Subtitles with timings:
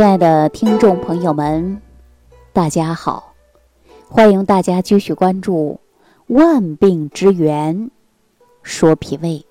[0.00, 1.78] 亲爱的听众朋友们，
[2.54, 3.34] 大家好！
[4.08, 5.78] 欢迎大家继续关注
[6.34, 7.90] 《万病之源
[8.62, 9.44] 说脾胃》。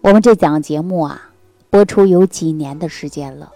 [0.00, 1.30] 我们这档节目啊，
[1.70, 3.52] 播出有几年的时间了，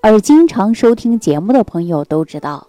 [0.00, 2.66] 而经常收听节目的朋友都知道，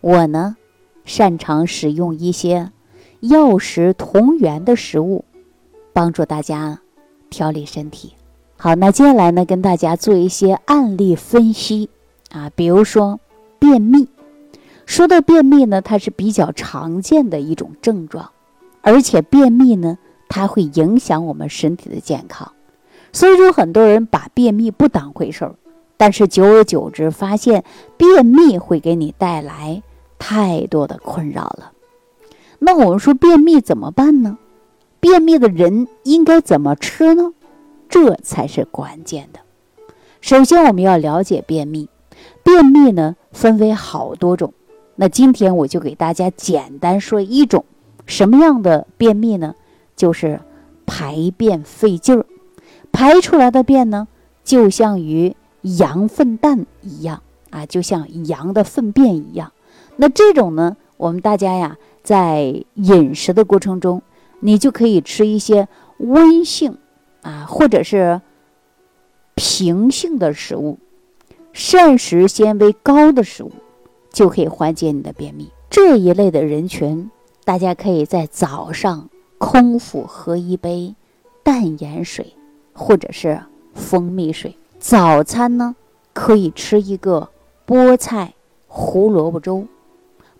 [0.00, 0.56] 我呢
[1.04, 2.72] 擅长使用一些
[3.20, 5.24] 药食同源的食物，
[5.92, 6.80] 帮助大家
[7.30, 8.14] 调理身体。
[8.60, 11.90] 好，那接下来呢，跟大家做一些案例分析
[12.32, 13.20] 啊，比如说
[13.60, 14.08] 便秘。
[14.84, 18.30] 说到便秘呢，它是比较常见的一种症状，
[18.82, 19.96] 而且便秘呢，
[20.28, 22.50] 它会影响我们身体的健康。
[23.12, 25.54] 所以说，很多人把便秘不当回事儿，
[25.96, 27.62] 但是久而久之，发现
[27.96, 29.84] 便秘会给你带来
[30.18, 31.70] 太多的困扰了。
[32.58, 34.36] 那我们说便秘怎么办呢？
[34.98, 37.34] 便秘的人应该怎么吃呢？
[37.88, 39.40] 这才是关键的。
[40.20, 41.88] 首先，我们要了解便秘。
[42.42, 44.52] 便秘呢，分为好多种。
[44.96, 47.64] 那今天我就给大家简单说一种
[48.06, 49.54] 什么样的便秘呢？
[49.94, 50.40] 就是
[50.86, 52.26] 排便费劲儿，
[52.90, 54.08] 排出来的便呢，
[54.42, 59.52] 就像于羊粪蛋一样啊，就像羊的粪便一样。
[59.96, 64.02] 那这种呢，我们大家呀，在饮食的过程中，
[64.40, 66.76] 你就可以吃一些温性。
[67.28, 68.22] 啊，或者是
[69.34, 70.78] 平性的食物，
[71.52, 73.52] 膳食纤维高的食物，
[74.10, 75.52] 就可以缓解你的便秘。
[75.68, 77.10] 这一类的人群，
[77.44, 80.94] 大家可以在早上空腹喝一杯
[81.42, 82.34] 淡盐水，
[82.72, 83.42] 或者是
[83.74, 84.56] 蜂蜜水。
[84.78, 85.76] 早餐呢，
[86.14, 87.28] 可以吃一个
[87.66, 88.32] 菠菜
[88.66, 89.66] 胡萝卜粥，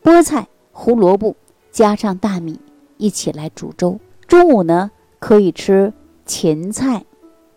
[0.02, 1.36] 菠菜胡萝卜
[1.70, 2.58] 加上大米
[2.96, 4.00] 一起来煮粥。
[4.26, 5.92] 中午呢，可以吃。
[6.28, 7.06] 芹菜、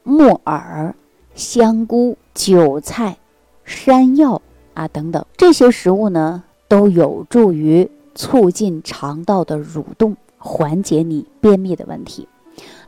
[0.01, 0.95] 木耳、
[1.35, 3.17] 香菇、韭菜、
[3.65, 4.41] 山药
[4.73, 12.29] 啊等等这些食物呢，都有助于促进肠道的蠕动，缓解你便秘的问题。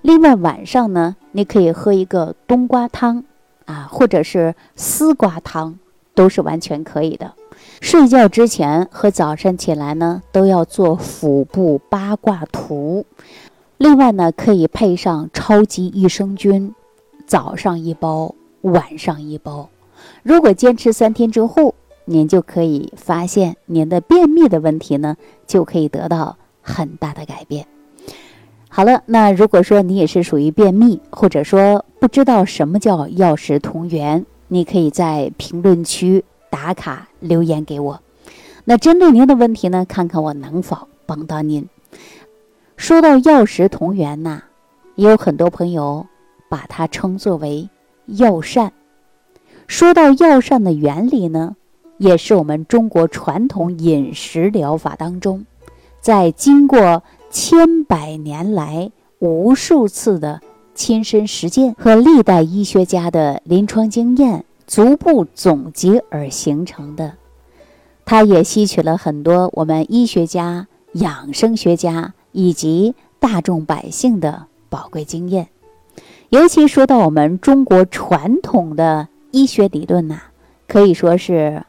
[0.02, 3.25] 另外，晚上呢，你可以喝一个冬瓜汤
[3.66, 5.78] 啊，或者是丝瓜汤，
[6.16, 7.34] 都是完全可以的。
[7.81, 13.06] 睡觉之前和早上起来呢，都要做腹部八卦图。
[13.84, 16.74] 另外呢，可以配上超级益生菌，
[17.28, 19.68] 早上一包，晚上一包。
[20.24, 27.68] 如果坚持三天之后，您就可以发现您的便秘的问题呢，就可以得到很大的改变。
[28.70, 38.00] 好了，那如果说你也是属于便秘，或者说不知道什么叫药食同源，你可以在评论区打卡留言给我。
[38.64, 41.68] 那针对您的问题呢，看看我能否帮到您。
[42.84, 44.42] 说到药食同源呐，
[44.96, 46.06] 也有很多朋友
[46.50, 47.70] 把它称作为
[48.08, 48.74] 药膳。
[49.68, 51.56] 说到药膳的原理呢，
[51.98, 55.46] 也是我们中国传统饮食疗法当中，
[56.02, 60.42] 在经过千百年来无数次的
[60.76, 67.14] 亲身实践和历代医学家的临床经验逐步总结而形成的。
[68.04, 72.14] 它也吸取了很多我们医学家、养生学家。
[72.34, 75.48] 以及大众百姓的宝贵经验，
[76.30, 80.20] 尤其说到我们中国传统的医学理论呐，
[80.68, 81.64] 可以说是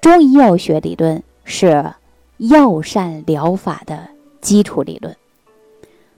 [0.00, 1.92] 中医药学理论是
[2.36, 4.08] 药膳疗法的
[4.40, 5.16] 基础理论。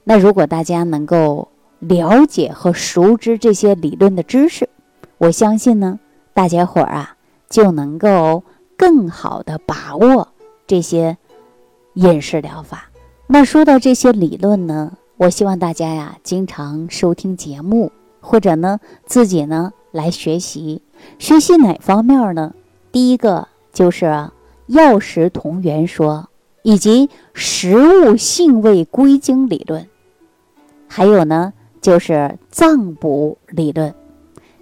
[0.03, 1.47] 那如果大家能够
[1.79, 4.67] 了解和熟知这些理论的知识，
[5.17, 5.99] 我相信呢，
[6.33, 7.15] 大家伙儿啊
[7.49, 8.43] 就能够
[8.75, 10.27] 更好的把握
[10.65, 11.17] 这些
[11.93, 12.89] 饮食疗法。
[13.33, 20.83] 那说到这些理论呢，我希望大家呀经常收听节目，或者呢自己呢来学习。
[21.17, 22.53] 学习哪方面呢？
[22.91, 24.29] 第一个就是
[24.67, 26.29] 药食同源说，
[26.61, 29.87] 以及食物性味归经理论，
[30.87, 33.95] 还有呢就是脏补理论。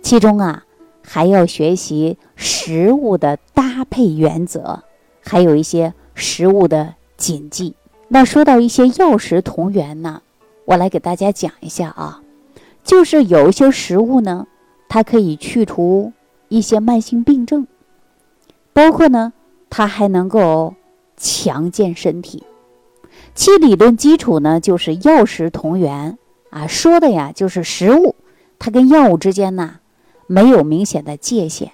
[0.02, 0.64] 其中啊
[1.04, 4.82] 还要学习食物的搭配原则，
[5.22, 7.76] 还有一些食物的禁忌。
[8.14, 10.22] 那说到一些药食同源呢，
[10.66, 12.22] 我来给大家讲一下啊，
[12.84, 14.48] 就是有一些食物呢，
[14.90, 16.12] 它可以去除
[16.50, 17.66] 一些慢性病症，
[18.74, 19.32] 包括呢，
[19.70, 20.76] 它还能够
[21.16, 22.44] 强健身体。
[23.34, 26.18] 其理论基础呢，就是药食同源
[26.50, 28.16] 啊，说的呀就是食物，
[28.60, 29.76] 它跟药物之间呢
[30.28, 31.72] 没有明显的界限。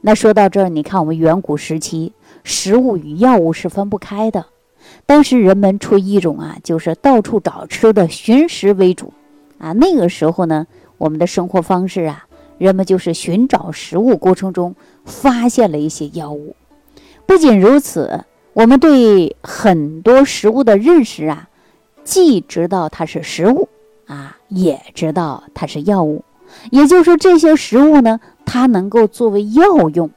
[0.00, 2.12] 那说到这儿，你看我们远古时期，
[2.42, 4.46] 食物与药物是分不开的。
[5.06, 9.12] 当时人们处于一种啊，就是到处找吃的、寻食为主，
[9.58, 10.66] 啊，那个时候呢，
[10.98, 12.26] 我们的生活方式啊，
[12.58, 14.74] 人们就是寻找食物过程中
[15.04, 16.56] 发现了一些药物。
[17.26, 21.48] 不仅如此，我们对很多食物的认识啊，
[22.04, 23.68] 既知道它是食物
[24.06, 26.24] 啊，也知道它是药物。
[26.70, 30.10] 也就是说，这些食物呢，它能够作为药用，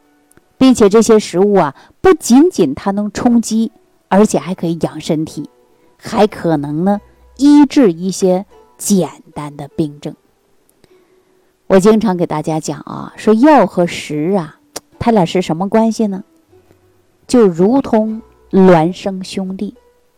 [0.57, 3.71] 并且这些食物啊，不仅仅它能充饥，
[4.09, 5.49] 而且还可以养身体，
[5.97, 7.01] 还可能呢
[7.37, 8.45] 医治一些
[8.77, 10.15] 简单的病症。
[11.67, 14.59] 我经常给大家讲啊，说药和食啊，
[14.99, 16.23] 它俩是什么关系呢？
[17.27, 18.21] 就如同
[18.51, 19.75] 孪生兄弟，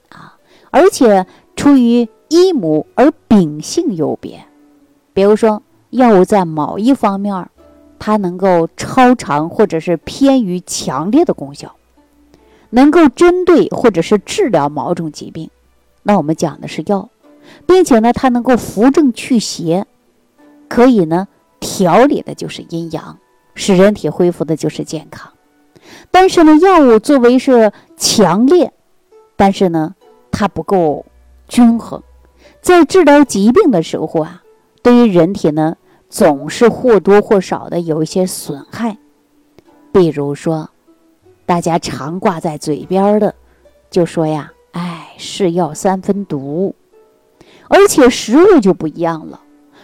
[0.10, 0.38] 啊，
[0.70, 1.26] 而且
[1.56, 4.46] 出于一母而秉性有别。
[5.12, 7.50] 比如说，药物在某一方面，
[7.98, 11.76] 它能够超常或者是偏于强烈的功效，
[12.70, 15.50] 能够针对或者是治疗某种疾病，
[16.04, 17.10] 那我们讲的是药，
[17.66, 19.86] 并且呢，它能够扶正祛邪，
[20.68, 21.28] 可以呢
[21.60, 23.18] 调理的就是阴阳，
[23.56, 25.34] 使人体恢复的就是健康。
[26.12, 28.72] 但是呢，药物作为是强烈，
[29.36, 29.96] 但是呢，
[30.32, 31.06] 它不够
[31.48, 32.04] 均衡，
[32.62, 34.44] 在治疗疾病的时候啊，
[34.84, 35.78] 对于人体呢，
[36.10, 38.98] 总是或多或少的有一些损害。
[39.92, 40.70] 比如说，
[41.50, 43.34] 大家常挂在嘴边的，
[43.90, 46.76] 就说呀，哎，是药三分毒，
[47.68, 49.42] 而且食物就不一样了，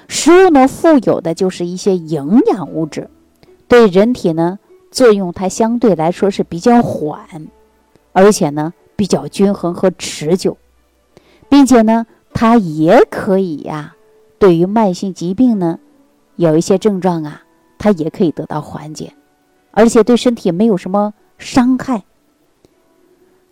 [0.07, 3.09] 食物呢，富有的就是一些营养物质，
[3.67, 4.59] 对人体呢。
[4.91, 7.47] 作用它相对来说是比较缓，
[8.13, 10.57] 而且呢比较均衡和持久，
[11.49, 13.95] 并且呢它也可以呀，
[14.37, 15.79] 对于慢性疾病呢
[16.35, 17.41] 有一些症状啊，
[17.79, 19.13] 它也可以得到缓解，
[19.71, 22.03] 而且对身体没有什么伤害，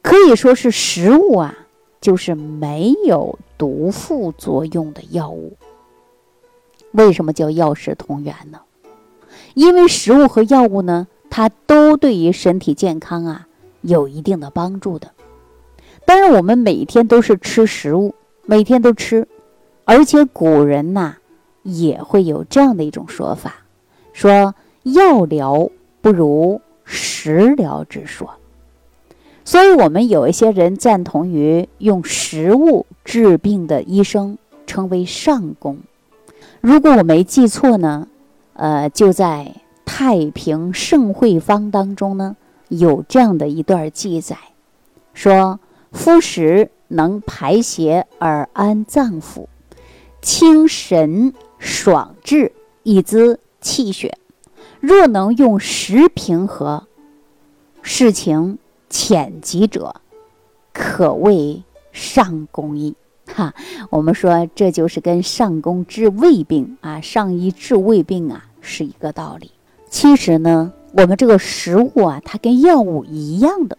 [0.01, 1.55] 可以说是食物啊，
[2.01, 5.57] 就是没有毒副作用的药物。
[6.91, 8.61] 为什么叫药食同源呢？
[9.53, 11.07] 因为食物和药物呢。
[11.35, 13.47] 它都对于身体健康啊
[13.81, 15.09] 有一定的帮助的。
[16.05, 18.13] 当然，我们每天都是吃食物，
[18.45, 19.27] 每天都吃，
[19.83, 21.15] 而且古人呐
[21.63, 23.55] 也会有这样的一种说法，
[24.13, 24.53] 说
[24.83, 25.71] 药疗
[26.01, 28.35] 不如食疗之说。
[29.45, 35.79] 所以，我们有一些人赞同于用食物治病的医生称为上工。
[36.61, 38.07] 如果我没记错呢，
[38.53, 39.55] 呃，就在。
[39.85, 42.37] 太平盛会方当中呢，
[42.69, 44.37] 有这样的一段记载，
[45.13, 45.59] 说
[45.91, 49.45] ：“夫食能排邪而安脏腑，
[50.21, 52.53] 清神爽志，
[52.83, 54.17] 以滋气血。
[54.83, 56.87] 若能用食平和，
[57.81, 58.57] 事情
[58.89, 59.95] 浅急者，
[60.73, 61.63] 可谓
[61.93, 62.93] 上公矣。”
[63.33, 63.53] 哈，
[63.89, 69.51] 我们说这就是跟上工治胃病啊，上医治胃病啊，是一个道理。
[69.89, 73.77] 其实呢，我们这个食物啊，它跟药物一样的，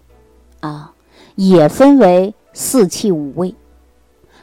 [0.61, 0.95] 啊，
[1.35, 3.55] 也分为四气五味。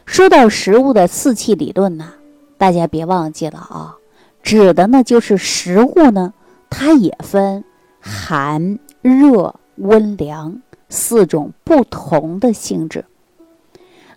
[0.06, 2.13] 说到食物的四气理论呢，
[2.60, 3.98] 大家别忘记了啊，
[4.44, 6.36] 指的呢就是食物呢，
[6.71, 7.63] 它也分
[8.00, 13.06] 寒、热、温、凉四种不同的性质。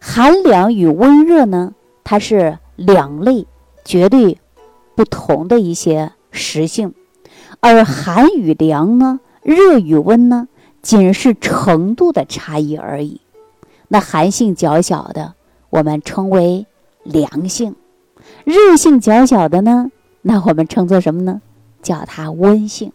[0.01, 1.75] 寒凉与温热呢，
[2.05, 3.47] 它是两类
[3.85, 4.39] 绝对
[4.95, 6.95] 不同的一些食性。
[7.61, 10.49] 而寒与凉呢，热与温呢，
[10.81, 13.21] 仅是程度的差异而已。
[13.89, 15.35] 那寒性较小的，
[15.71, 16.67] 我们称为
[17.03, 17.73] 凉性；
[18.45, 19.91] 热性较小的呢，
[20.23, 21.43] 那我们称作什么呢？
[21.85, 22.93] 叫它温性。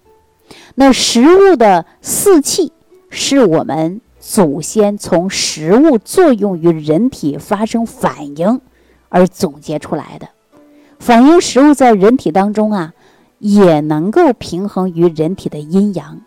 [0.76, 2.74] 那食物的四气，
[3.10, 8.60] 是我们祖先从食物作用于人体发生反应
[9.08, 10.28] 而总结出来的。
[11.00, 12.94] 反映食物在人体当中啊。
[13.42, 16.20] 也能够平衡于人体的阴阳，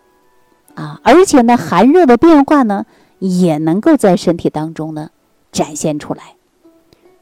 [0.73, 2.87] 啊，而且呢，寒热的变化呢，
[3.19, 5.11] 也能够在身体当中呢
[5.51, 6.33] 展现出来。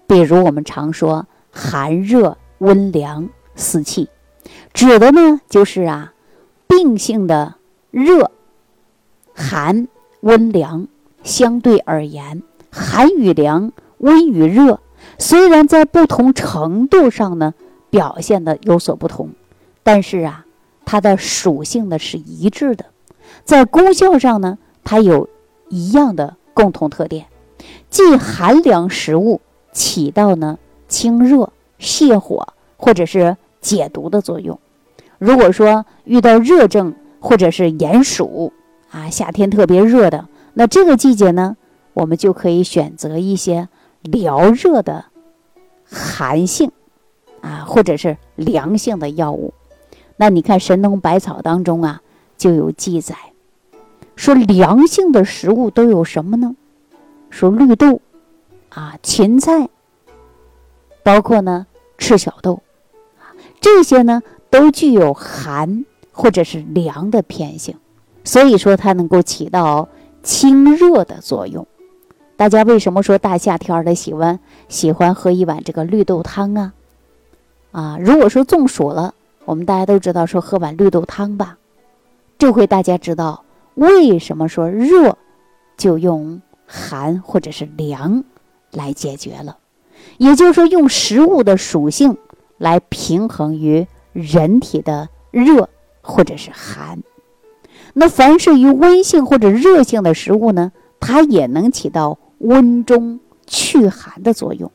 [0.07, 4.07] 比如我们常说寒热温凉四气，
[4.73, 6.13] 指的呢就是啊，
[6.67, 7.55] 病性的
[7.91, 8.31] 热、
[9.33, 9.87] 寒、
[10.21, 10.87] 温、凉
[11.23, 14.79] 相对而言，寒与凉、温与热，
[15.17, 17.53] 虽然在不同程度上呢
[17.89, 19.29] 表现的有所不同。
[19.83, 20.45] 但是啊，
[20.85, 22.85] 它的属性呢是一致的，
[23.43, 25.27] 在功效上呢，它有
[25.69, 27.25] 一样的共同特点，
[27.89, 34.59] 即寒凉食物起到呢清热泻火或者是解毒的作用。
[35.17, 38.51] 如果说遇到热症或者是炎暑
[38.89, 41.55] 啊，夏天特别热的，那这个季节呢，
[41.93, 43.69] 我们就可以选择一些
[44.01, 45.05] 疗热的
[45.85, 46.71] 寒性
[47.41, 49.53] 啊，或者是凉性的药物。
[50.17, 52.01] 那你看《神农百草》当中啊
[52.37, 53.15] 就有记载，
[54.15, 56.55] 说凉性的食物都有什么呢？
[57.29, 58.01] 说绿豆
[58.69, 59.69] 啊、芹菜，
[61.03, 62.61] 包括呢赤小豆，
[63.61, 67.77] 这些呢都具有寒或者是凉的偏性，
[68.25, 69.87] 所以说它能够起到
[70.23, 71.65] 清热的作用。
[72.35, 76.73] 大家为什么说大夏天的喜欢喜欢喝一碗这个绿豆汤啊？
[77.71, 79.13] 啊，如果说中暑了，
[79.45, 81.57] 我们大家都知道说喝碗绿豆汤吧，
[82.39, 85.17] 这回大家知道为什么说热
[85.77, 88.23] 就用寒或者是凉
[88.71, 89.57] 来解决了，
[90.17, 92.17] 也就是说用食物的属性
[92.61, 95.67] 来平衡于人体的热
[96.01, 97.01] 或者是寒。
[97.93, 102.17] 那凡是于温性或者热性的食物呢，它也能起到。
[102.43, 104.71] 温中祛寒的作用。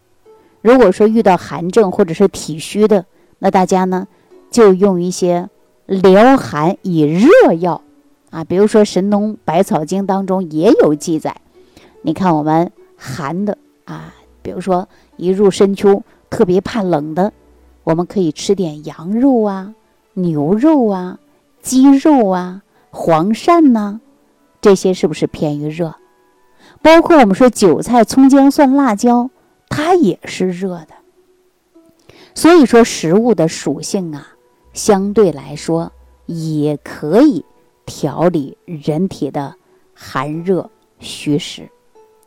[0.63, 3.07] 如果说遇到寒症或者是体虚的，
[3.41, 4.07] 那大家呢
[4.53, 5.51] 就用一些
[5.87, 7.83] 疗寒以热药
[8.31, 11.41] 啊，比如说《神农百草经》当中也有记载。
[12.03, 17.33] 你看我们寒的啊，比如说一入深秋特别怕冷的，
[17.87, 19.73] 我们可以吃点羊肉啊、
[20.15, 21.21] 牛肉啊、
[21.63, 24.01] 鸡肉啊、黄鳝呐，
[24.61, 25.95] 这些是不是偏于热？
[26.83, 29.31] 包括我们说韭菜、葱、姜、蒜、辣椒，
[29.69, 30.89] 它也是热的。
[32.35, 34.35] 所以说食物的属性啊，
[34.73, 35.93] 相对来说
[36.27, 37.45] 也可以
[37.85, 39.55] 调理人体的
[39.95, 41.71] 寒热虚实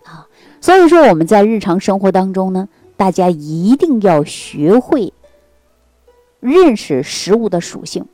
[0.05, 0.25] 啊。
[0.61, 5.11] 所以说我们在日常生活当中呢，大家一定要学会
[6.39, 8.05] 认识食物的属性，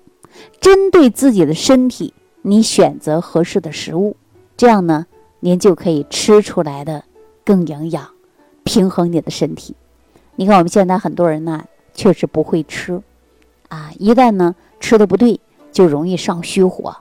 [0.60, 4.16] 针对自己的身体，你选择合适的食物，
[4.58, 5.06] 这样呢。
[5.42, 7.04] 您就可以吃出来的
[7.44, 8.10] 更营养，
[8.64, 9.76] 平衡你的身体。
[10.36, 11.64] 你看我们现在很多人呢，
[11.94, 13.00] 确实不会吃，
[13.68, 15.40] 啊，一旦呢吃的不对，
[15.72, 16.98] 就容易上虚火。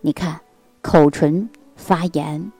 [0.00, 0.40] 你看
[0.80, 2.50] 口唇发炎，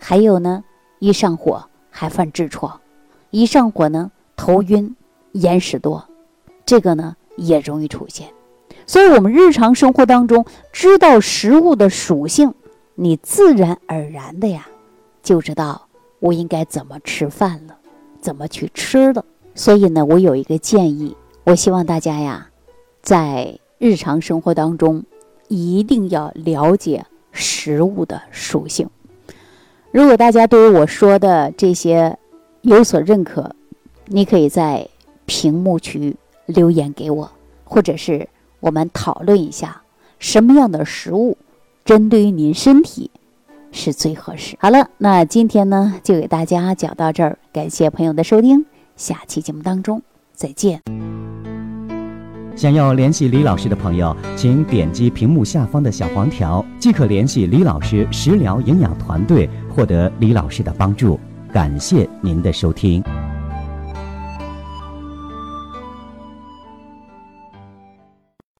[0.00, 0.64] 还有呢
[0.98, 2.80] 一上火还犯痔疮，
[3.30, 4.96] 一上火呢头晕
[5.32, 6.08] 眼屎多，
[6.66, 8.28] 这个呢也容易出现。
[8.86, 12.54] 所以，我们日常生活当中知道食物的属性。
[12.96, 14.68] 你自然而然的呀，
[15.22, 17.78] 就知道我应该怎么吃饭了，
[18.20, 19.24] 怎么去吃了。
[19.54, 22.48] 所以呢，我有一个建议，我希望大家呀，
[23.00, 25.02] 在日常生活当中
[25.48, 28.90] 一定要了解食物的属性。
[29.92, 32.18] 如果大家对于我说的这些
[32.60, 33.54] 有所认可，
[34.06, 34.86] 你可以在
[35.24, 36.16] 屏幕区
[36.50, 37.30] 留言给我，
[37.64, 38.28] 或者是
[38.60, 39.82] 我们讨论一下
[40.18, 41.38] 什么样的食物。
[41.82, 43.10] 针对于您身体
[43.72, 44.56] 是最合适。
[44.60, 48.64] 好了，那今天呢就给大家讲到这儿，感谢朋友的收听，
[48.96, 50.00] 下期节目当中
[50.34, 50.82] 再见。
[52.54, 61.18] 想要联系李老师的朋友，请点击屏幕下方的小黄条，即可联系李老师食疗营养团队，获得李老师的帮助。
[61.50, 63.02] 感谢您的收听。